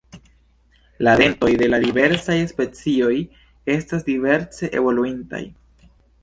[1.07, 3.13] La dentoj de la diversaj specioj
[3.75, 5.45] estas diverse evoluintaj.